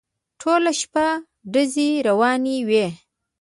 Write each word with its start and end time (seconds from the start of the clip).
ټوله 0.39 0.71
شپه 0.79 1.07
ډزې 1.51 1.89
روانې 2.07 2.57
وې. 2.67 2.87